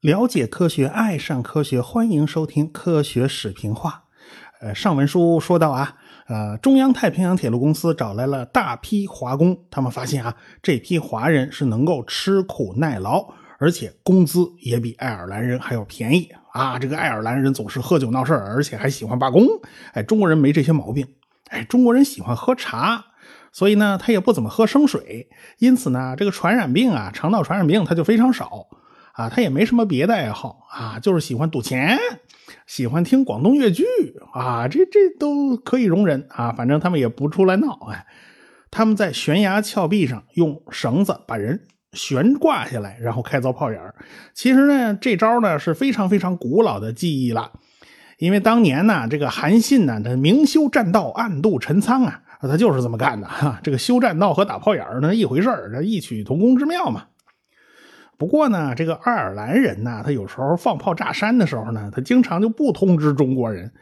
[0.00, 4.04] 了解科学，爱上科学，欢迎收听《科学史评话》。
[4.64, 5.96] 呃，上文书说到啊，
[6.26, 16.78] 呃，中央太平洋铁路公司找来了大批华工，他们发现啊，这批华人是能够吃苦耐劳，而且工资也比爱尔兰人还要便宜啊。
[16.78, 19.46] 这个爱尔兰人总是喝酒闹事而且还喜欢罢工。
[19.94, 21.06] 哎，中国人没这些毛病。
[21.48, 23.04] 哎，中国人喜欢喝茶，
[23.52, 28.66] 所以呢，他也不怎么喝生水，因此呢，这个传染病啊，肠道传染病他就非常少。
[29.12, 31.98] 啊，他也没什么别的爱好啊，就是喜欢赌钱，
[32.66, 33.84] 喜欢听广东粤剧
[34.32, 36.50] 啊，这这都可以容忍啊。
[36.52, 38.06] 反正他们也不出来闹，哎，
[38.70, 41.60] 他们在悬崖峭壁上用绳子把人
[41.92, 43.78] 悬挂下来，然后开凿炮眼
[44.32, 47.52] 其实呢，这招呢是非常非常古老的技艺了，
[48.16, 53.60] 因为当年呢，这个韩信呢，他明修栈道，暗度陈仓啊，他就是这么干的哈。
[53.62, 57.04] 这个修栈道和打炮眼儿呢一回事这异曲同工之妙嘛。
[58.18, 63.72] 不过呢，这个爱尔兰人呢，他有时候放炮炸山的时候呢，他经常就不通知中国人，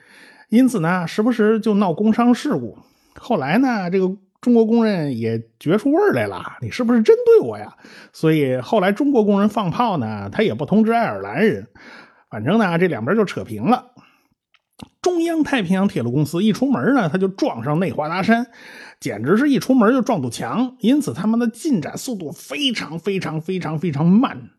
[0.48, 2.78] 因此呢，时不时就闹工伤事故。
[3.18, 7.76] 后来呢，这个中国工人也觉出味儿来了，你是不是针对我呀？
[8.14, 11.66] 所以后来中国工人放炮呢，他也不通知爱尔兰人，
[12.30, 13.89] 反正呢，这两边就扯平了。
[15.02, 18.46] 中央太平洋铁路公司一出门呢，他就撞上内华达山，
[19.00, 24.50] 简直是一出门就撞堵墙，因此他们的进展速度非常非常非常非常慢。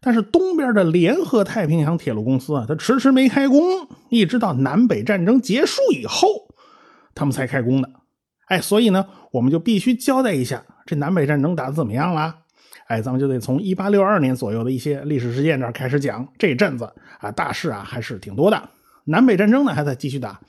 [0.00, 3.60] 但是东边的联合太平洋铁路公司啊，它迟迟没开工，
[4.10, 6.28] 一直到南北战争结束以后，
[7.14, 7.90] 他们才开工的。
[8.46, 12.34] 哎，所以呢，我们就必须交代一下这南北战争打的怎么样了。
[12.86, 16.26] 哎，咱们就得从一八六二年左右的一些历史事件这儿开始讲。
[16.38, 18.68] 这阵子啊，大事啊还是挺多的。
[19.08, 20.40] 南北战争呢还在继续打。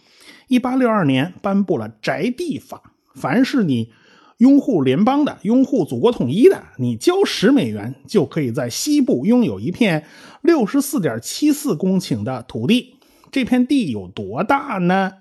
[0.47, 3.91] 一八六二年颁布了宅地法，凡是你
[4.37, 10.05] 拥护联邦的、拥护祖国统一的，你交十美元就可以在西部拥有一片
[10.41, 12.95] 六十四点七四公顷的土地。
[13.31, 15.13] 这片地有多大呢？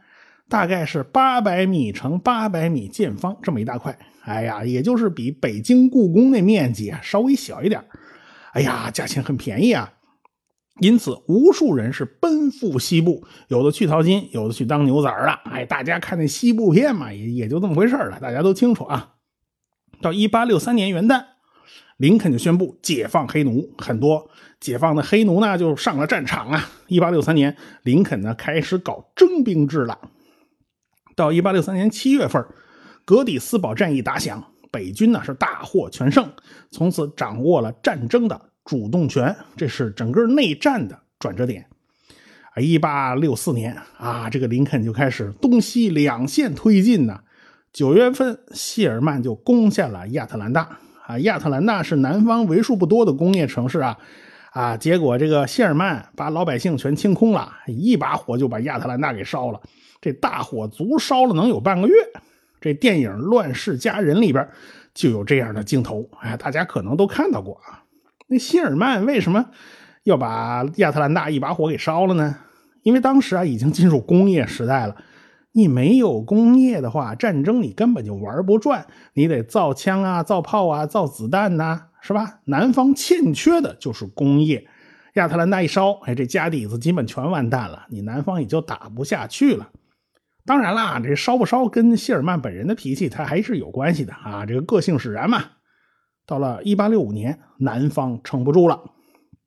[0.48, 3.98] 大概是八百米乘八百米见方，这么一大块。
[4.22, 7.84] 哎呀，也就是比北京故宫那面积啊稍微小一点。
[8.52, 9.92] 哎呀，价钱很便宜啊。
[10.80, 15.40] 因此，无数人是奔赴西部，有的去淘金，有的去当牛仔了。
[15.44, 19.14] 哎，大家看那西部片嘛，也也就这么回事了，大家都清楚啊。
[20.00, 21.24] 到一八六三年元旦，
[21.96, 24.30] 林肯就宣布解放黑奴，很多
[24.60, 26.70] 解放的黑奴呢就上了战场啊。
[26.86, 29.98] 一八六三年，林肯呢开始搞征兵制了。
[31.16, 32.46] 到一八六三年七月份，
[33.04, 36.30] 格底斯堡战役打响，北军呢是大获全胜，
[36.70, 38.40] 从此掌握了战争的。
[38.68, 41.64] 主动权，这是整个内战的转折点。
[42.52, 47.18] 啊，一八六四年啊，这个林肯就开始东西两线推进呢。
[47.72, 50.78] 九月份，谢尔曼就攻下了亚特兰大。
[51.06, 53.96] 啊，亚特兰大是南方为数不多的工业城市啊。
[54.52, 59.58] 啊，结果这个谢尔曼把老百姓全清空了，一把火就把亚特兰大给烧了。
[59.98, 61.94] 这大火足烧了能有半个月。
[62.60, 64.46] 这电影《乱世佳人》里边
[64.92, 67.82] 就有这样的镜头，哎，大家可能都看到过啊。
[68.28, 69.46] 那谢尔曼为什么
[70.04, 72.36] 要把亚特兰大一把火给烧了呢？
[72.82, 74.96] 因为当时啊已经进入工业时代了，
[75.52, 82.40] 你没有工业的话，战争你根本就玩不转，你得造枪啊、造炮啊、造子弹呐，是吧？
[82.44, 84.66] 南方欠缺的就是工业，
[85.14, 89.68] 亚特兰大一烧，哎，这家底子基本全完蛋了，你南方也就打不下去了。
[90.46, 95.44] 当然啦，这烧不烧跟谢尔曼本人的脾气他还是有关系的啊，这个个性使然嘛。
[96.28, 98.78] 到了一八六五年，南方撑不住了，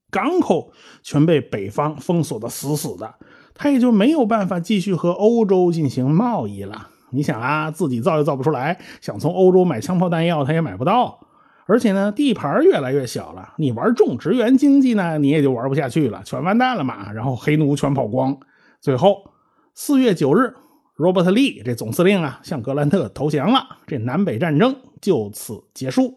[0.09, 3.13] 港口全被北方封锁的死死的，
[3.53, 6.87] 他也就没有办法继续和欧洲进行贸易了。
[7.11, 11.19] 你想啊，自己造也造不出来，想从欧洲买枪炮弹药，他也买不到。
[11.67, 17.13] 而且呢，地盘越来越小了，你玩种植园经济呢，你也就玩不下去了，全完蛋了嘛。
[17.13, 18.35] 然后黑奴全跑光，
[18.81, 19.29] 最后
[19.75, 20.55] 四月九日，
[20.95, 26.16] 罗伯特利这总司令啊，向格兰特投降了，这南北战争就此结束。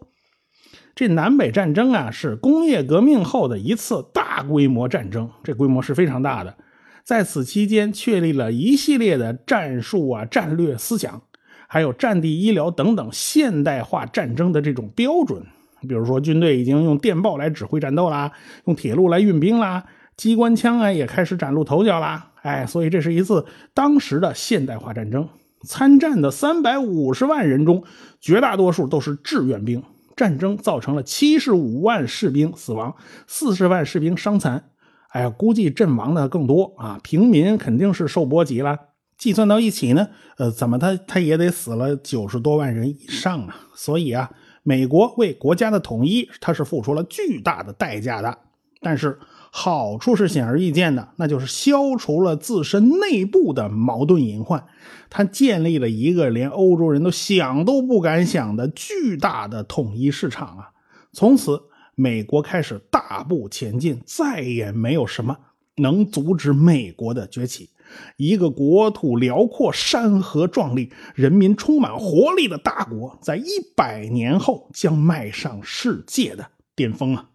[0.95, 6.55] 这南北战争啊，是工业革命后的一次大规模战争，这规模是非常大的。
[7.03, 11.21] 在此期间，确立了一系列的战术啊、战略思想，
[11.67, 15.43] 还有战地医疗等等现代化战争的这种标准。
[15.81, 18.31] 比如说，军队已经用电报来指挥战斗啦，
[18.63, 19.83] 用铁路来运兵啦，
[20.15, 22.31] 机关枪啊也开始崭露头角啦。
[22.41, 25.27] 哎，所以这是一次当时的现代化战争。
[25.61, 27.83] 参战的三百五十万人中，
[28.21, 29.83] 绝大多数都是志愿兵。
[30.15, 32.95] 战争造成了七十五万士兵死亡，
[33.27, 34.69] 四十万士兵伤残。
[35.09, 36.99] 哎呀，估计阵亡的更多啊！
[37.01, 38.77] 平民肯定是受波及了。
[39.17, 43.55] 计算到一起呢，呃，怎么他他也得死了九十多万人以上啊！
[43.73, 44.29] 所以啊，
[44.63, 48.37] 美国为国家的统一，他是付出了巨大的代价的。
[48.81, 49.17] 但是
[49.57, 54.67] 好处是显而易见的，那就是消除了自身内部的矛盾隐患，
[55.09, 60.71] 他建立了一个连欧洲人都想都不敢想的巨大的统一市场啊！
[61.13, 61.57] 从此，
[61.95, 65.37] 美国开始大步前进，再也没有什么
[65.77, 67.69] 能阻止美国的崛起。
[68.17, 77.29] 一个国土辽阔、山河壮丽、人民充满活力的大国，在一百年后将迈上世界的巅峰啊！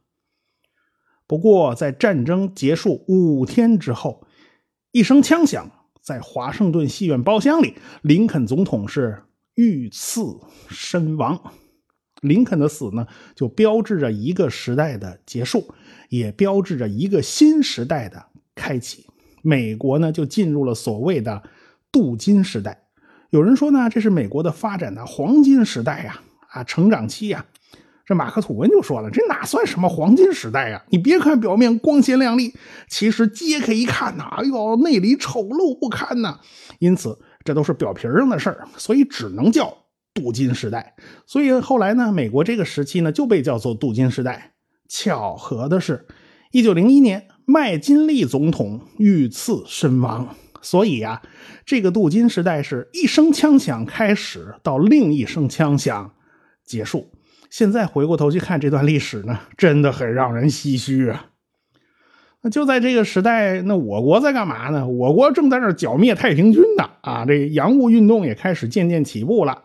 [1.31, 4.27] 不过，在战争结束五天之后，
[4.91, 5.71] 一声枪响，
[6.03, 9.23] 在华盛顿戏院包厢里，林肯总统是
[9.55, 11.41] 遇刺身亡。
[12.21, 13.07] 林肯的死呢，
[13.37, 15.73] 就标志着一个时代的结束，
[16.09, 18.27] 也标志着一个新时代的
[18.57, 19.07] 开启。
[19.41, 21.45] 美国呢，就进入了所谓的
[21.93, 22.89] 镀金时代。
[23.31, 27.47] 有人说呢，这是美国的发展的黄金时代呀，啊，成长期呀。
[28.11, 30.83] 这马克吐温就说了，这哪算什么黄金时代呀？
[30.89, 32.53] 你别看表面光鲜亮丽，
[32.89, 36.41] 其实揭开一看呐，哎呦，内里丑陋不堪呐。
[36.81, 39.73] 因此，这都是表皮上的事儿，所以只能叫
[40.13, 40.97] 镀金时代。
[41.25, 44.55] 所以后来呢，美国这个时期呢，就被叫做镀金时代。
[44.89, 46.09] 巧合的是，
[46.51, 47.29] 一九零一年。
[47.47, 51.23] 麦金利总统遇刺身亡，所以呀，
[51.65, 56.13] 这个镀金时代是一声枪响开始，到另一声枪响
[56.65, 57.09] 结束。
[57.51, 61.27] 现在回过头去看这段历史呢， 真的很让人唏嘘啊。
[62.43, 64.89] 那就在这个时代，那我国在干嘛呢？
[64.89, 66.89] 我国正在那儿剿灭太平军呢。
[67.03, 69.63] 啊，这洋务运动也开始渐渐起步了。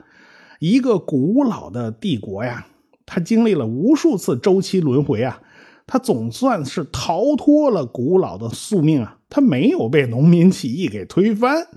[0.60, 2.66] 一个古老的帝国呀，
[3.06, 5.40] 它经历了无数次周期轮回啊。
[5.88, 9.20] 它总算是逃脱了古老的宿命啊！
[9.30, 11.68] 它没有被农民起义给推翻，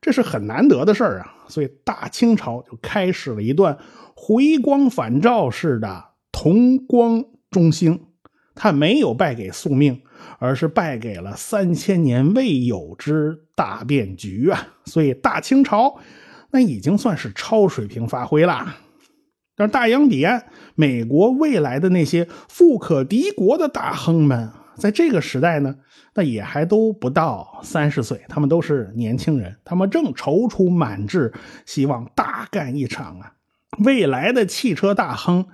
[0.00, 1.32] 这是很难得的事儿啊！
[1.48, 3.78] 所以大清朝就开始了一段
[4.14, 8.00] 回光返照式的同光中兴。
[8.58, 10.00] 他没有败给宿命，
[10.38, 14.68] 而是败给了三千年未有之大变局啊！
[14.86, 15.98] 所以大清朝
[16.52, 18.76] 那已经算是超水平发挥了。
[19.54, 25.74] 但是大洋彼岸，美国未来的那些富可敌国的大亨们，在这个时代呢，
[26.14, 31.32] 那也还都不到三十岁，他们都是年轻人，他们正踌躇满志，
[31.64, 33.32] 希望大干一场啊！
[33.78, 35.46] 未来的汽车大亨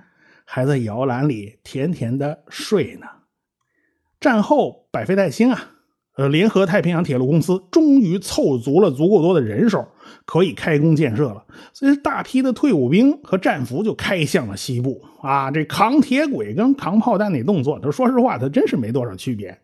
[0.45, 3.07] 还在摇篮里甜甜的睡呢。
[4.19, 5.71] 战后百废待兴啊！
[6.15, 9.87] 呃，联合太平洋铁路公司终于凑足了足够多的人手，
[10.25, 11.43] 可以开工建设了。
[11.73, 15.01] 所以，大批的退伍兵和战俘就开向了西部。
[15.21, 19.57] 啊，这扛铁轨跟扛炮弹那动作，他说实话，他真是没多少区别。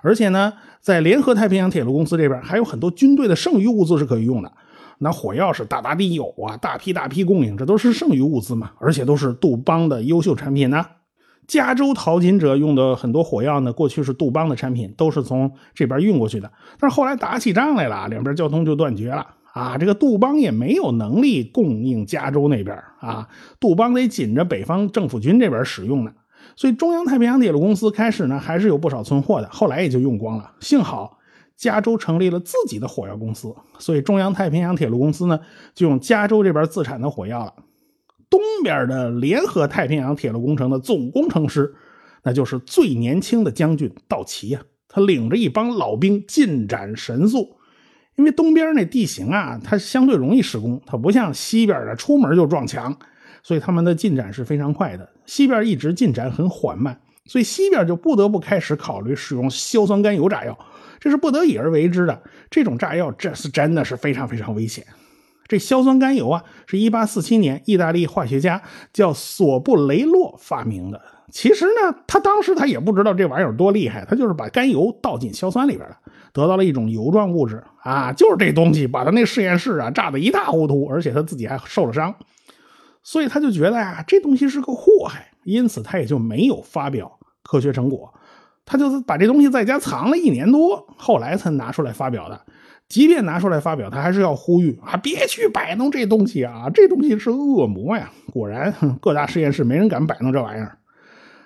[0.00, 4.52] 而且呢，在联合太平洋铁路公司这边，还有很多军队的剩余物资是可以用的。
[4.98, 10.86] 那火药是大大地有啊，大批大批供应，这都是剩余物资嘛，而且都是杜邦的优秀产品呢。
[11.48, 16.50] 加州淘金者用的很多火药呢，过去是杜邦的产品，都是从这边运过去的。
[16.78, 19.76] 但是后来打起仗来了，两边交通就断绝了啊！
[19.78, 23.28] 这个杜邦也没有能力供应加州那边啊，
[23.60, 26.12] 杜邦得紧着北方政府军这边使用呢。
[26.56, 30.52] 所以中央太平洋铁路公司开始呢还是有不少存货的，后来也就用光了。
[30.60, 31.18] 幸好
[31.56, 35.38] 加州成立了自己的火药公司，所以中央太平洋铁路公司呢
[35.74, 37.54] 就用加州这边自产的火药了。
[38.28, 41.74] 东边的联合太平洋铁路工程的总工程师，
[42.22, 44.60] 那就是最年轻的将军道奇呀。
[44.88, 47.56] 他领着一帮老兵进展神速，
[48.16, 52.96] 因为东边那地形啊，它相对容易施工，它不像西边的出门就撞墙，
[53.42, 55.08] 所以他们的进展是非常快的。
[55.24, 60.58] 西边一直进展很缓慢，所以西边就不得不开始考虑使用硝酸甘油炸药，
[61.00, 62.22] 这是不得已而为之的。
[62.50, 64.84] 这种炸药，这是真的是非常非常危险。
[65.48, 71.00] 这硝酸甘油啊，是一八四七年意大利化学家叫索布雷洛发明的。
[71.30, 75.96] 其实呢，他当时他也不知道这玩意儿多厉害，他就是把甘油倒进硝酸里边了，
[76.32, 82.14] 得到了一种油状物质啊，就是这东西把他那实验室啊炸得一塌糊涂，而且他自己还受了伤，
[83.02, 88.12] 所以他就觉得呀，这东西是个祸害，因此他也就没有发表科学成果，
[88.64, 92.40] 他就是把这东西在家藏了一年多，后来才拿出来发表的。
[92.88, 98.10] 即便拿出来发表，他还是要呼吁啊，别去摆弄这东西啊，这东西是恶魔呀！
[98.30, 100.76] 果然，各大实验室没人敢摆弄这玩意儿。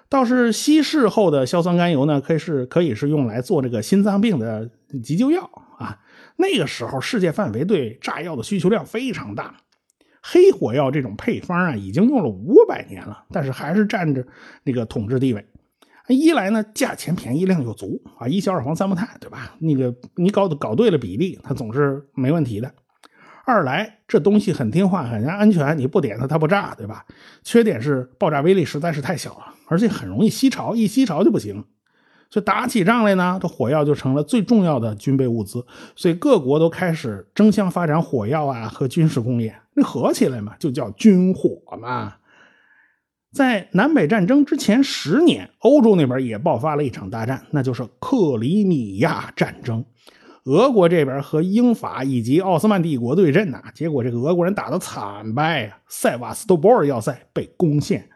[0.09, 4.71] 倒是稀释后的硝酸甘油呢，可以是可以是用来做这个心脏病的
[5.03, 5.99] 急救药啊。
[6.37, 9.57] 那个时候，世界范围对炸药的需求量非常大。
[10.23, 14.27] 黑火药这种配方啊，已经用了五百年了，但是还是占着
[14.65, 15.47] 那个统治地位。
[16.09, 19.55] 一来呢，价钱便宜，量又足啊，一小二黄三木炭，对吧？
[19.61, 22.73] 那个你搞搞对了比例，它总是没问题的。
[23.47, 27.07] 二来，这东西很听话，很安全，你不点它，它不炸，对吧？
[27.45, 31.65] 缺点是爆炸威力实在是太小了，而且很容易吸潮，一吸潮就不行。
[32.29, 35.65] 所以打起仗来呢，这火药就成了最重要的军备物资。
[35.95, 42.15] 所以各国都开始争相发展火药啊和军事工业，那合起来嘛，就叫军火嘛。
[43.33, 49.85] 在南北战争之前十年，欧洲那边也爆发了一场大战，那就是克里米亚战争。
[50.47, 58.09] 俄国这边和英法以及奥斯曼帝国对阵呐，结果这个俄国人打得惨败啊，塞瓦斯托波尔要塞被攻陷。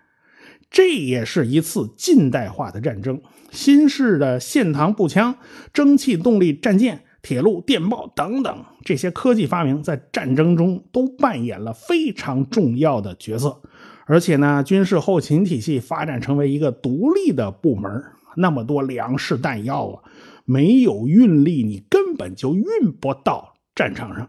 [0.70, 3.20] 这也是一次近代化的战争，
[3.50, 5.34] 新式的线膛步枪、
[5.72, 13.60] 蒸汽动力战舰、铁路、电报等等这些科技发明，在战争中都扮演了非常重要的角色。
[14.06, 17.90] 而且呢，军事后勤体系发展成为一个独立的部门，
[18.36, 20.02] 那么多粮食弹药啊，
[20.44, 22.64] 没有运力，你根本就运
[23.00, 24.28] 不到战场上。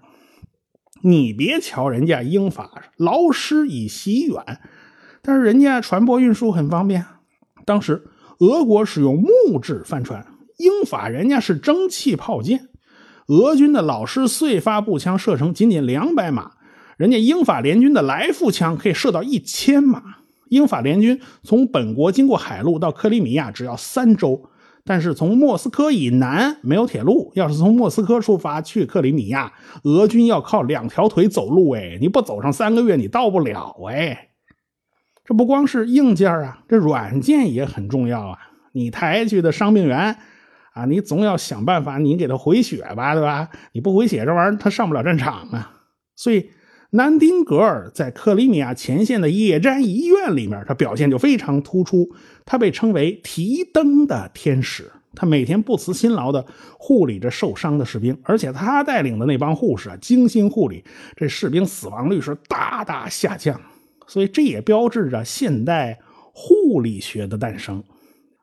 [1.03, 4.62] 你别瞧人家英法劳师以袭远，
[5.22, 7.06] 但是人家船舶运输很方便。
[7.65, 8.03] 当时
[8.39, 10.25] 俄国使用木质帆船，
[10.58, 12.70] 英法人家是蒸汽炮舰。
[13.27, 16.51] 俄军的老式碎发步枪射程仅仅两百码。
[16.98, 20.03] 人家英法联军的来复枪可以射到一千码。
[20.50, 24.50] 英法联军从本国经过海路到克里米亚只要三周，
[24.91, 27.31] 但是从莫斯科以南没有铁路。
[27.33, 31.71] 要是从莫斯科出发去克里米亚，俄军要靠两条腿走路。
[31.71, 33.74] 哎，你不走上三个月，你到不了。
[33.89, 34.31] 哎，
[35.24, 38.38] 这不光是硬件啊，这软件也很重要啊。
[38.74, 40.17] 你抬去的伤病员
[40.74, 43.48] 啊，你总要想办法，你给他回血吧，对吧？
[43.71, 45.71] 你不回血，这玩意儿他上不了战场啊。
[46.17, 46.51] 所以。
[46.93, 52.10] 南丁格尔在克里米亚前线的野战医院里面，他表现就非常突出。
[52.45, 56.45] 他被称为“提灯的天使”，他每天不辞辛劳地
[56.77, 60.83] 护理着受伤的士兵，而且他带领的那帮护士啊，精心护理，
[61.15, 63.60] 这士兵死亡率是大大下降。
[64.05, 65.98] 所以这也标志着现代
[66.33, 67.81] 护理学的诞生。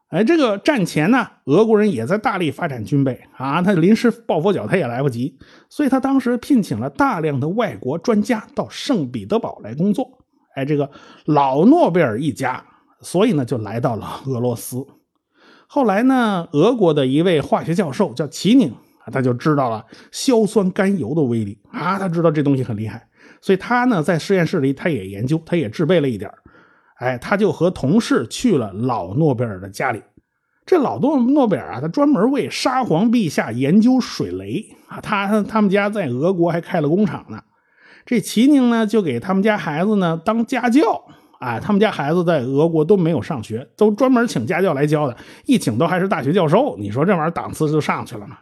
[0.09, 5.37] 哎，这个战前呢，俄国人也在大力发展军备啊，他临时抱佛脚他也来不及，
[5.69, 10.19] 所以他当时聘请了大量的外国专家到圣彼得堡来工作。
[10.55, 10.91] 哎，这个
[11.27, 12.65] 老诺贝尔一家，
[13.03, 14.87] 所以呢就来到了俄罗斯。
[15.67, 18.73] 后来呢，俄国的一位化学教授叫齐宁，
[19.13, 23.07] 他就知道了硝酸甘油的威力啊，他知道这东西很厉害，
[23.43, 26.33] 所以他呢在实验室里他也研究，他也制备了一点
[26.99, 30.03] 哎，他就和同事去了老诺贝尔的家里。
[30.67, 35.01] 这老诺诺贝尔啊，他专门为沙皇陛下研究水雷啊。
[35.01, 37.43] 他他们家在俄国还开了工厂呢。
[38.05, 41.05] 这齐宁呢，就给他们家孩子呢当家教。
[41.39, 46.77] 啊，他们家孩子在俄国都没有上学，都专门请家教来教的，一请都还是大学教授。
[46.79, 48.39] 你说这玩意儿档次就上去了吗？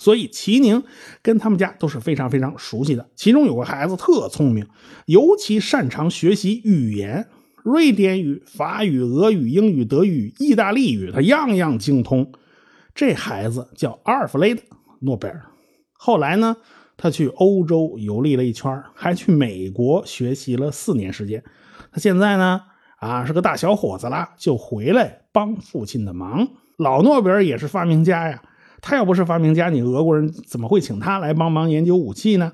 [0.00, 0.82] 所以齐宁
[1.22, 3.08] 跟他们家都是非常非常熟悉的。
[3.14, 4.66] 其中有个孩子特聪明，
[5.06, 7.28] 尤其擅长学习语言。
[7.62, 12.32] 瑞典语、法语、俄语、英语、德语、意大利语，他样样精通。
[12.94, 14.60] 这孩子叫阿尔弗雷德·
[15.00, 15.42] 诺贝尔。
[15.92, 16.56] 后来呢，
[16.96, 21.42] 他去欧洲游历了一圈，还去美国学习了四年时间。
[21.92, 22.60] 他现在呢，
[22.98, 26.48] 啊，是个大小伙子了，就回来帮父亲的忙。
[26.78, 28.42] 老诺贝尔也是发明家呀，
[28.80, 32.52] 他要不是发明家，你俄国人怎么会请他来帮忙研究武器呢？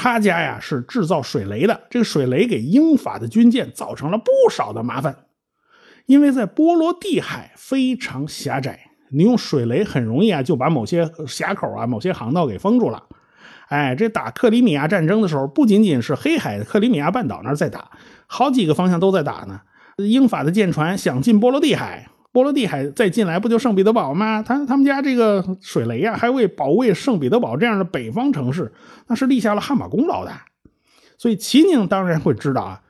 [0.00, 5.24] 他家呀是制造水雷的，这个水雷给英法的军舰造成了不少的麻烦，
[6.06, 8.78] 因为在波罗的海非常狭窄，
[9.10, 13.02] 你用水雷很容易啊就把某些峡口啊、某些航道给封住了。
[13.70, 17.90] 哎，这打克里米亚战争的时候，不仅仅是黑海、克里米亚半岛那儿在打，
[18.28, 19.62] 好几个方向都在打呢。
[19.96, 22.06] 英法的舰船想进波罗的海。
[22.38, 24.40] 波罗的海再进来不就圣彼得堡吗？
[24.40, 28.72] 他他们家这个水雷啊，还为保卫圣彼得堡这样的北方城市，
[29.08, 30.30] 那是立下了汗马功劳的。
[31.16, 32.80] 所以齐宁当然会知道啊，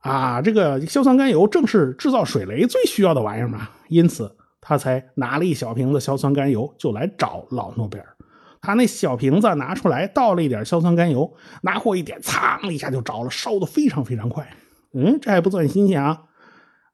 [0.00, 8.06] 啊，这个硝酸甘油正是制造水雷最需要的玩意儿嘛，因此他才拿了一小瓶子硝酸甘油就来找老诺贝尔。
[8.60, 14.46] 他那小瓶子拿出来倒了一点硝酸甘油，拿火一点，噌一下就着了，烧得非常非常快。
[14.92, 16.24] 嗯，这还不算新鲜啊。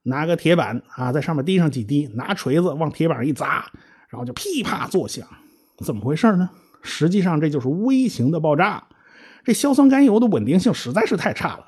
[0.04, 3.66] 拿个铁板啊，在上面滴上几滴，拿锤子往铁板上一砸，
[4.08, 5.26] 然后就噼啪作响。
[5.78, 6.48] 怎么回事呢？
[6.82, 8.84] 实际上这就是微型的爆炸。
[9.42, 11.66] 这硝酸甘油的稳定性实在是太差了。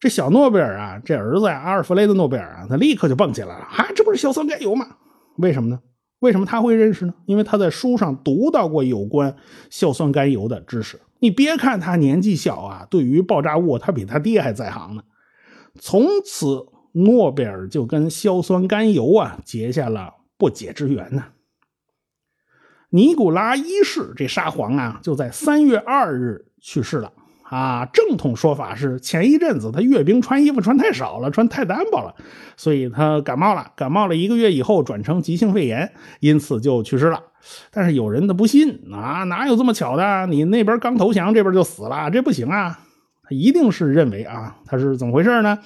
[0.00, 3.64] 这小诺贝尔啊，这儿子呀，阿尔弗雷德·诺贝尔啊，他立刻就蹦起来了。
[3.64, 4.86] 啊，这不是硝酸甘油吗？
[5.36, 5.80] 为什么呢？
[6.20, 7.14] 为什么他会认识呢？
[7.26, 9.34] 因为他在书上读到过有关
[9.70, 11.00] 硝酸甘油的知识。
[11.18, 15.02] 你别看他年纪小啊，对于爆炸物，他比他爹还在行呢。
[15.80, 16.66] 从此。
[16.92, 21.24] 诺贝尔就跟硝酸甘油啊结下了不解之缘呢。
[22.90, 27.10] 尼古拉一世这沙皇啊，就在三月二日去世了
[27.44, 27.86] 啊。
[27.86, 32.14] 正统说法是前一阵子他阅兵穿衣服穿太少了，穿太单薄了，
[32.56, 37.22] 所以他感冒了，感冒了一个月以后转成急性肺炎，因此就去世了。
[37.70, 40.26] 但是有人他不信啊，哪有这么巧的？
[40.26, 42.78] 你那边刚投降，这边就死了，这不行啊！
[43.22, 45.58] 他一定是认为啊，他是怎么回事呢？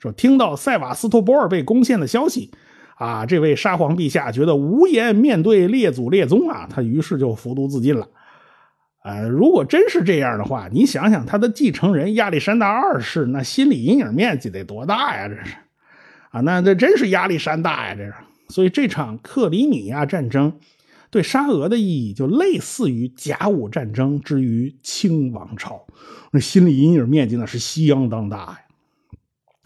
[0.00, 2.50] 说听到塞瓦斯托波尔被攻陷的消息。
[2.96, 8.06] 啊，这位沙皇陛下觉得无颜面对列祖列宗啊，他于是就服毒自尽了。
[9.02, 15.26] 呃，如果真是这样的话，你想想他的继承人亚历山大二世，那心理阴影面积得多大呀？
[15.28, 15.56] 这是
[16.30, 17.94] 啊，那这真是压力山大呀！
[17.94, 18.12] 这是，
[18.50, 20.52] 所以这场克里米亚战争
[21.10, 25.86] 对沙俄的意义就类似于甲午战争之于清王朝，
[26.32, 28.58] 那心理阴影面积那是相当大呀。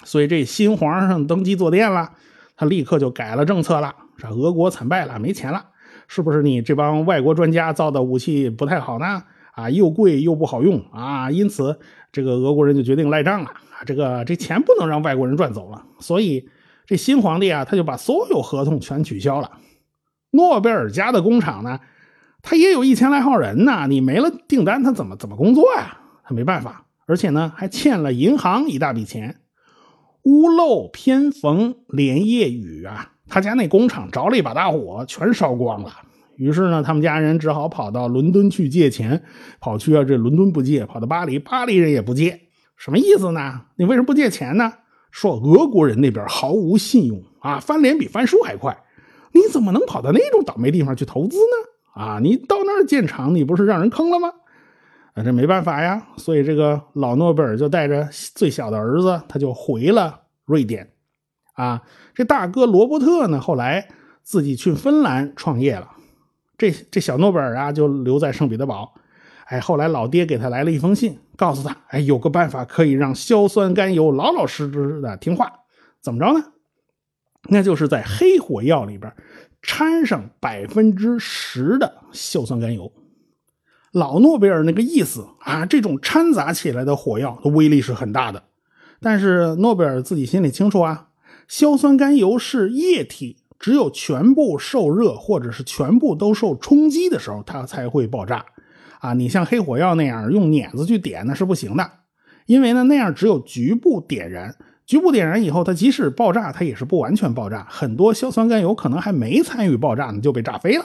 [0.05, 2.13] 所以这新皇上登基坐殿了。
[2.57, 5.65] 他立刻就改了政策了，说俄国惨败了，没钱了，
[6.07, 9.25] 是不是你这帮外国专家造的武器不太好呢？
[9.55, 11.77] 啊，又贵又不好用啊，因此
[12.13, 16.49] 这个俄国人就决定赖账了啊，这个这钱不能让外国人赚走了，所以
[16.87, 19.51] 这新皇帝啊，他就把所有合同全取消了。
[20.31, 21.81] 诺贝尔家的工厂呢，
[22.41, 25.99] 他也有一千来号人呢，你没了订单，他怎么怎么工作呀？
[26.23, 29.41] 他没办法，而且呢，还欠了银行一大笔钱。
[30.25, 35.91] 屋漏偏逢连夜雨啊，他家那工厂着了一把大火，全烧光了。
[36.37, 39.23] 于是呢，他们家人只好跑到伦敦去借钱，
[39.61, 42.41] 跑去啊，这伦敦不借，跑到巴黎，巴黎人也不借，
[42.77, 43.61] 什么意思呢？
[43.77, 44.73] 你为什么不借钱呢？
[45.11, 48.77] 说俄国人那边毫无信用啊，翻脸比翻书还快，
[49.33, 52.03] 你怎么能跑到那种倒霉地方去投资呢？
[52.03, 54.33] 啊，你到那儿建厂，你不是让人坑了吗？
[55.15, 60.93] 啊，这没办法呀，所以这个老诺贝尔就带着最小的儿子，他就回了瑞典。
[61.55, 61.83] 啊，
[62.15, 63.89] 这大哥罗伯特呢，后来
[64.23, 65.89] 自己去芬兰创业了。
[66.59, 68.93] 这这小诺贝尔啊，就留在圣彼得堡。
[69.47, 75.53] 哎，后来老爹给他来了一封信，告诉他，哎，有个办法可以让硝酸甘油老老实实的听话，
[76.01, 76.45] 怎么着呢？
[77.51, 79.13] 那就是在黑火药里边
[79.63, 82.91] 掺上百分之十的硝酸甘油。
[83.95, 88.43] 老诺贝尔那个意思啊，这种掺杂起来的火药的威力是很大的，
[89.01, 91.11] 但是诺贝尔自己心里清楚啊，
[91.47, 98.45] 硝酸甘油是液体，只有全部受热或者是全部都受冲击的时候，它才会爆炸。
[98.99, 101.89] 啊，你像黑火药那样用碾子去点那是不行的，
[102.47, 110.85] 因为呢那样只有局部点燃，局部点燃以后，它即使爆炸，它也是不完全爆炸，很多硝酸甘油可能还没参与爆炸呢就被炸飞了。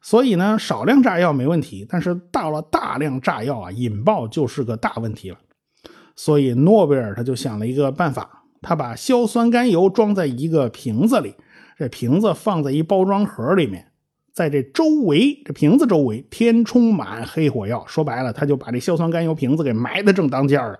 [0.00, 5.38] 所以呢，少量炸药没问题，但是到了大量炸药啊，引爆就是个大问题了。
[6.14, 11.34] 所以诺贝尔他就想了一个办法，他把硝酸甘油装在一个瓶子里，
[11.76, 13.92] 这瓶子放在一包装盒里面，
[14.32, 17.84] 在这周围，这瓶子周围填充满黑火药。
[17.86, 20.78] 说白了，他就把这硝酸甘油瓶子给埋的正当间了。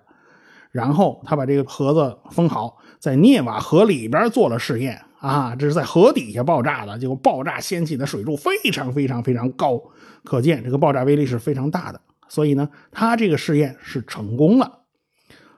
[0.70, 5.00] 然后他把这个盒子封好，在涅瓦河里边做了试验。
[5.20, 9.80] 啊，这是在河底下爆炸的，结果爆炸掀起的水柱非常非常非常高，
[10.24, 12.00] 可见这个爆炸威力是非常大的。
[12.28, 14.80] 所以呢，他这个试验是成功了。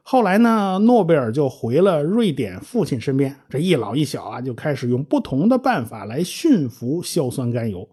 [0.03, 7.89] 后来呢，诺贝尔就回了瑞典父亲身边，这一老一小啊，就开始用不同的办法来驯服硝酸甘油。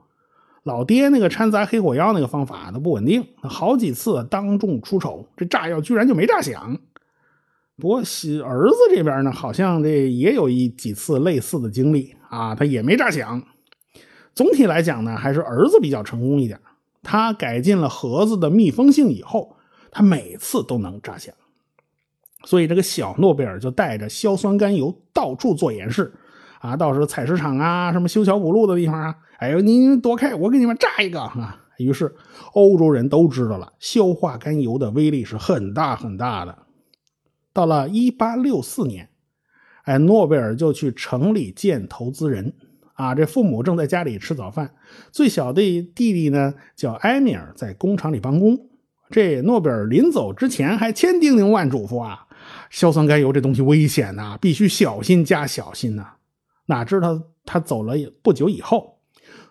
[0.63, 6.77] 老爹那个掺杂黑火药那个方法，都不稳定，好几次当众出丑，这炸药居然就没炸响。
[7.79, 13.41] 不过，儿子这边呢，好像这也有一几次类似的经历啊，他也没炸响。
[14.33, 16.59] 总体来讲呢，还是儿子比较成功一点。
[17.03, 19.55] 他改进了盒子的密封性以后，
[19.91, 21.33] 他每次都能炸响。
[22.43, 26.11] 所以这个小诺贝尔就带着硝酸甘油到处做演示
[26.59, 31.63] 啊，到时候采石场啊，什么修桥补路的地方啊，哎呦，您躲开，我给你们炸一个啊！
[31.77, 32.15] 于是
[32.53, 36.57] 欧洲人都知道了，硝化甘油的威力是很大很大的。
[37.58, 39.10] 到了一八六四年，
[39.86, 42.54] 哎，诺贝尔就去城里见投资人
[42.93, 43.15] 啊。
[43.15, 44.76] 这父母正在家里吃早饭，
[45.12, 48.56] 最小的弟弟呢叫埃米尔，在工厂里帮工。
[49.10, 52.28] 这诺贝尔临走之前还千叮咛万嘱咐啊：
[52.70, 56.08] 硝酸甘油这东西危险呐，必须小心加小心呐。
[56.67, 59.00] 哪知道他走了不久以后，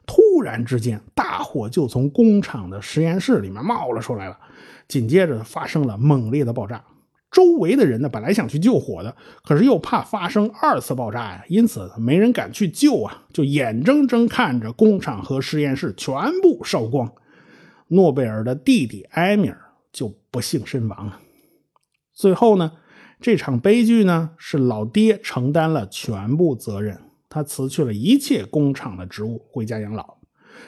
[0.06, 4.38] 突然之间大火就从工厂的实验室里面冒了出来了，
[4.86, 6.84] 紧接着发生了猛烈的爆炸。
[7.36, 17.12] 周围的人呢，本来想去救火的，可是又怕发生二次爆炸呀，因此没人敢去救啊，就眼睁睁看着工厂和实验室全部烧光。
[17.88, 19.60] 诺贝尔的弟弟埃米尔
[19.92, 21.20] 就不幸身亡了。
[22.14, 22.72] 最后呢，
[23.20, 30.16] 这场悲剧呢，是老爹承担了全部责任，他辞去了一切工厂的职务，回家养老。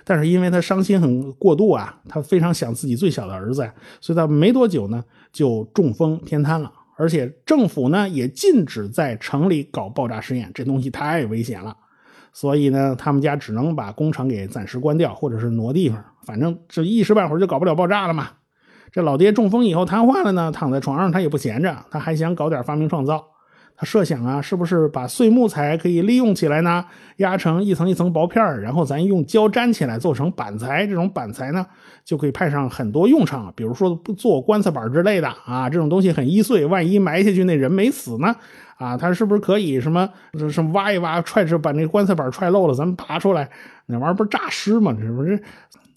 [0.05, 6.73] 但是因为他伤心很过度啊，他非常想自己最小的儿子呀，所以他没多久呢就中风偏瘫了。
[6.97, 11.77] 而且政府呢也禁止在城里搞爆炸实验，这东西太危险了。
[12.33, 18.29] 所以呢，他们家只能把工厂给暂时关掉，或者是挪地方，反正这一时半会儿就搞不了爆炸了嘛。
[18.91, 23.25] 这老爹中风以后瘫痪了呢，躺在床上他也不闲着，他还想搞点发明创造。
[23.81, 26.85] 他设想啊，是不是把碎木材可以利用起来呢？
[27.19, 30.85] 压成一层一层薄片然后咱用胶粘起来做成板材。
[30.85, 31.65] 这种板材呢，
[32.05, 35.71] 就可以派上很多用场，比如说做棺材板之类的啊。
[35.71, 38.35] 这种东西很易碎，万一埋下去那人没死呢？
[38.79, 40.09] 啊，他是不是可以什么
[40.51, 43.49] 什么挖一挖，踹着把那棺材板踹漏了，咱们拔出来，
[43.87, 44.93] 那玩意儿不是诈尸吗？
[45.01, 45.41] 这不是？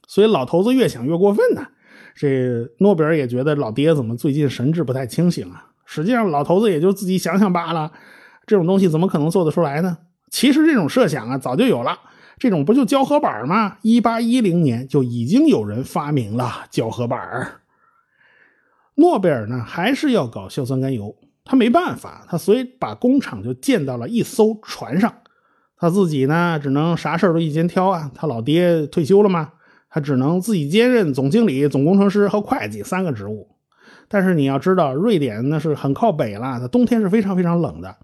[0.08, 1.66] 所以老头子越想越过分呢。
[2.14, 5.66] 这诺贝尔也觉得老爹怎么最近神志不太清醒啊？
[5.94, 7.92] 实际上，老头子也就自己想想罢了。
[8.48, 9.98] 这种东西怎么可能做得出来呢？
[10.30, 12.00] 其实这种设想啊，早就有了。
[12.40, 13.76] 这种不就胶合板吗？
[13.82, 17.20] 一八一零年就已经有人发明了胶合板。
[18.96, 25.14] 诺贝尔呢，还是要搞硝酸甘油，他没办法，他所以把工厂就建到了一艘船上。
[25.78, 28.10] 他自己呢，只能啥事都一肩挑啊。
[28.16, 29.52] 他老爹退休了嘛，
[29.90, 33.50] 他只能自己兼任总经理、总工程师和会计三个职务。
[34.12, 37.96] 但是你要知道，瑞典那是很靠北了，它冬天是非常非常冷的，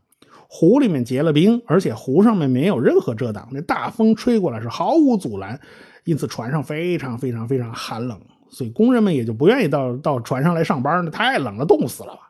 [0.47, 5.59] 湖里面结了冰，而且湖上面没有任何遮挡，那大风吹过来是毫无阻拦，
[6.05, 8.17] 因此船上非常非常非常寒冷，
[8.49, 12.21] 所以工人们也就不愿意到到船上来上班，那太冷了，冻死了吧。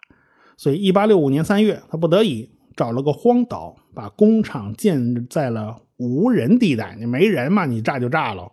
[0.57, 8.51] 所以，一八六五年三月，他不得已找了个荒岛，把工厂建在了无人地带，你没人嘛，你炸就炸了。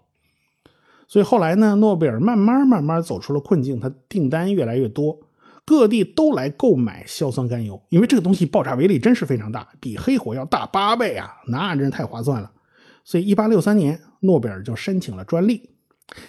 [1.06, 5.18] 所以后来呢，诺贝尔慢慢慢慢走出了困境，他订单越来越多，
[5.64, 12.50] 各地都来购买硝酸甘油，因为这个东西爆炸威力真是非常大，比黑火要大八倍啊，那真是太划算了。
[13.04, 15.70] 所以1863年，诺贝尔就申请了专利。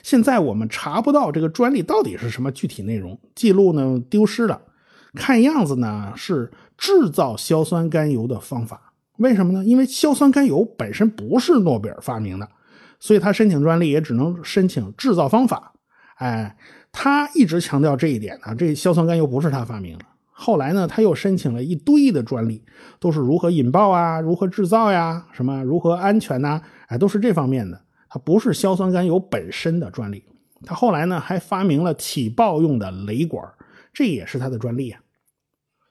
[0.03, 4.61] 现在我们查不到这个专利到底是什么具体内容，记录呢丢失了。
[5.13, 8.93] 看样子呢是制造硝酸甘油的方法。
[9.17, 9.63] 为什么呢？
[9.63, 12.49] 因为硝酸甘油本身不是诺贝尔发明的。
[13.05, 15.73] 所以他申请专利也只能申请制造方法，
[16.15, 16.57] 哎，
[16.91, 18.55] 他一直强调这一点呢。
[18.55, 20.05] 这硝酸甘油不是他发明的。
[20.31, 22.63] 后来呢，他又申请了一堆的专利，
[22.99, 27.79] 都是如何引爆啊，如何制造呀，什么如何安全呐，哎，都是这方面的。
[28.09, 30.23] 他不是硝酸甘油本身的专利。
[30.65, 33.47] 他后来呢，还发明了起爆用的雷管，
[33.93, 34.99] 这也是他的专利啊。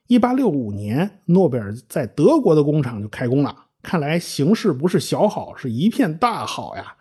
[0.08, 3.63] 一八六五年，诺贝尔在德国的工厂就开工了。
[3.84, 6.94] 看来形势不是小好，是一片大好呀。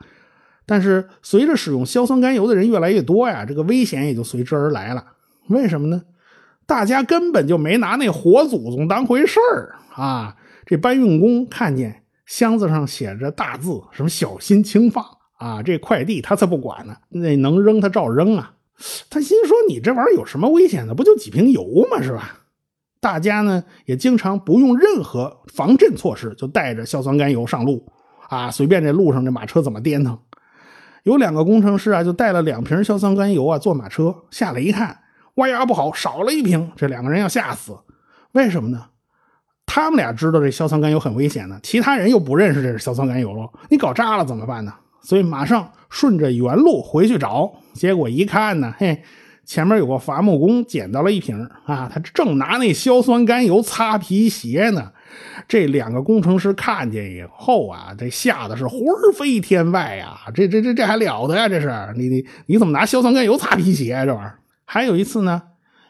[0.66, 5.04] 但是随着使用硝酸甘油的人越来越多呀，这个危险也就随之而来了。
[5.48, 6.04] 为什么呢？
[6.66, 10.36] 大家根本就没拿那活祖宗当回事儿啊！
[10.66, 15.06] 这搬运工看见箱子上写着大字，什么“小心轻放”
[15.38, 16.96] 啊，这快递他才不管呢。
[17.10, 18.54] 那能扔他照扔啊。
[19.10, 20.96] 他心说：“你这玩意儿有什么危险的？
[20.96, 22.02] 不就几瓶油吗？
[22.02, 22.40] 是吧？”
[23.04, 27.86] 大家呢也经常不用任何防震措施，就带着硝酸甘油上路
[28.30, 30.18] 啊，随便这路上这马车怎么颠腾。
[31.04, 34.98] 有两个工程师啊，就带了两瓶硝酸甘油啊，坐马车下来一看，
[35.36, 37.78] 哇呀不好，少了一瓶，这两个人要吓死。
[38.32, 38.86] 为什么呢？
[39.66, 44.74] 他们俩知道这硝酸甘油很危险呢，其他人又不认识这是硝酸甘油了，你搞炸了怎么办呢？
[45.02, 49.04] 所以马上顺着原路回去找，结果一看呢，嘿。
[49.46, 54.92] 前面有个伐木工捡到了一瓶啊，他正拿那硝酸甘油擦皮鞋呢。
[55.48, 58.80] 这两个工程师看见以后啊，这吓得是魂
[59.16, 60.18] 飞天外呀！
[60.34, 61.48] 这这这这还了得呀？
[61.48, 64.04] 这是你你你怎么拿硝酸甘油擦皮鞋？
[64.06, 64.40] 这玩意儿。
[64.66, 65.42] 还有一次呢，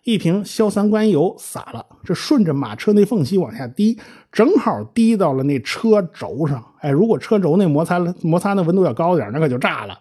[0.04, 3.98] 一瓶硝酸甘油洒了，这顺着马车那缝隙往下滴，
[4.32, 6.62] 正好滴到了那车轴上。
[6.80, 9.98] 哎，如果车轴那摩擦摩擦的温度要高点，那可就炸了。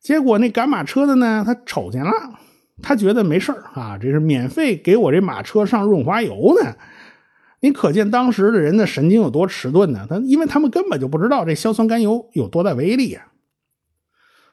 [0.00, 2.10] 结果那赶马车的呢，他瞅见了。
[2.82, 6.74] 他觉得没事啊，这是免费给我这马车上润滑油呢。
[7.60, 10.04] 你可见当时的人的神经有多迟钝呢？
[10.10, 13.28] 他因为他们根本就不知道这硝酸甘油有多大威力啊。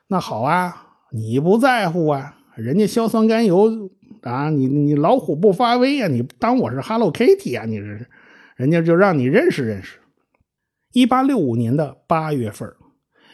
[0.08, 3.90] 那好啊，你不在乎啊，人家硝酸甘油
[4.22, 7.66] 啊，你你老虎不发威啊，你当我是 Hello Kitty 啊？
[7.66, 8.08] 你这是，
[8.56, 9.98] 人家就让你认识认识。
[10.94, 12.72] 一八六五年的八月份。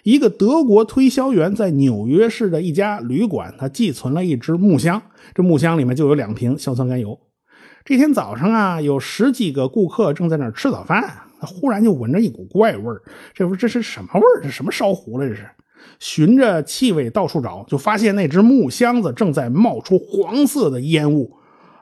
[0.05, 5.01] 一个德国推销员在纽约市的一家旅馆，他寄存了一只木箱，
[5.33, 7.19] 这木箱里面就有两瓶硝酸甘油。
[7.83, 13.01] 这天早上啊，有十几个顾客正在那儿吃早饭，忽然就闻着一股怪味儿。
[13.33, 14.43] 这不这是什么味儿？
[14.43, 15.27] 这什么烧糊了？
[15.27, 15.49] 这是？
[15.97, 21.35] 循着气味到处找，就发现那只木箱子正在冒出黄色的烟雾。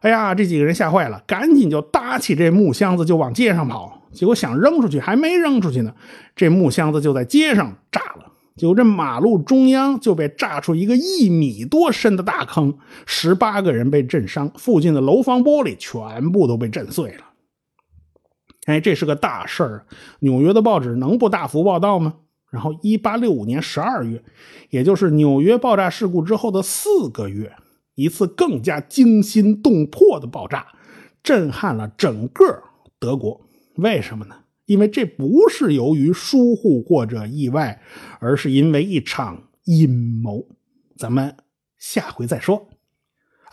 [0.04, 4.02] 哎呀，这几个人吓坏了，赶紧就搭起这木箱子就往街上跑。
[4.12, 5.96] 结果想扔出去，还没扔出去呢，
[6.36, 8.34] 这木箱子就在街上炸了。
[8.58, 17.24] 结果这马路中央就被炸出一个一米多深的大坑，十八个人被震伤，附近的楼房玻璃全部都被震碎了。
[18.66, 19.86] 哎，这是个大事儿，
[20.20, 22.16] 纽约的报纸能不大幅报道吗？
[22.52, 24.22] 然后，一八六五年十二月，
[24.70, 27.54] 也就是纽约爆炸事故之后的四个月。
[27.96, 30.68] 一次更加惊心动魄的爆炸，
[31.22, 32.64] 震撼了整个
[33.00, 33.42] 德国。
[33.76, 34.36] 为什么呢？
[34.66, 37.82] 因为这不是由于疏忽或者意外，
[38.20, 39.90] 而是因为一场阴
[40.22, 40.48] 谋。
[40.96, 41.36] 咱们
[41.78, 42.70] 下回再说。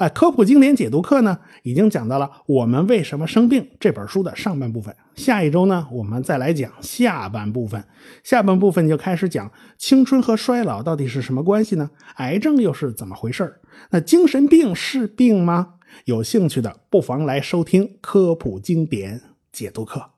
[0.01, 4.97] 哎，科普经典解读课呢，已经讲到了《我们为什么生病》这本书的上半部分。
[5.15, 7.85] 下一周呢，我们再来讲下半部分。
[8.25, 11.91] 下半部分就开始讲青春和衰老到底是什么关系呢？
[12.15, 13.61] 癌症又是怎么回事
[13.91, 15.75] 那精神病是病吗？
[16.07, 19.21] 有兴趣的不妨来收听科普经典
[19.53, 20.13] 解读课。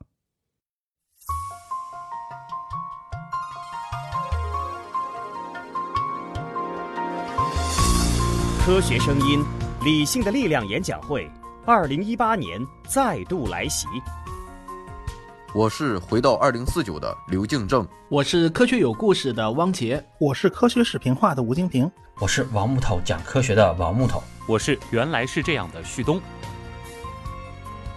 [8.64, 9.44] 科学声音。
[9.84, 11.28] 理性的力量演讲会，
[11.66, 13.88] 二零一八年再度来袭。
[15.52, 21.90] 我是回到二零四九的刘敬正，我是科学有故事的汪杰，我是科学视频化的吴京平，
[22.20, 26.20] 我是王木头讲科学的王木头，我是原来是这样的旭东。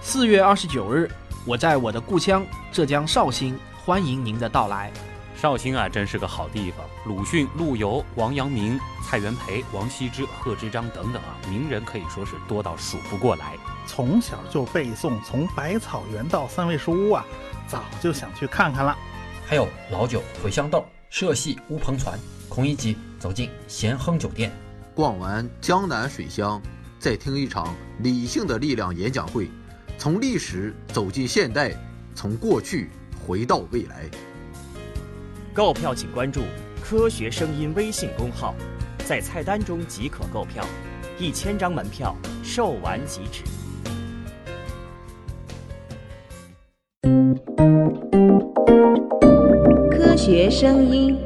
[0.01, 1.07] 四月二十九日，
[1.45, 4.91] 我在我的故乡浙江绍兴，欢迎您的到来。
[5.45, 6.83] 绍兴啊，真是个好地方。
[7.05, 13.53] 鲁迅、陆游、王阳明、蔡元培、王羲之、贺知章等等啊，名人可以说是多到数不过来。
[13.85, 17.23] 从小就背诵，从百草园到三味书屋啊，
[17.67, 18.97] 早就想去看看了。
[19.45, 22.17] 还有老酒、茴香豆、社戏、乌篷船。
[22.49, 24.51] 孔乙己走进咸亨酒店，
[24.95, 26.59] 逛完江南水乡，
[26.97, 29.51] 再听一场理性的力量演讲会，
[29.99, 31.71] 从历史走进现代，
[32.15, 32.89] 从过去
[33.27, 34.09] 回到未来。
[35.55, 36.41] 购票请关注
[36.83, 38.53] “科学声音”微信公号，
[39.05, 40.65] 在菜单中即可购票，
[41.17, 42.13] 一千张门票
[42.43, 43.41] 售完即止。
[49.89, 51.17] 科学声音。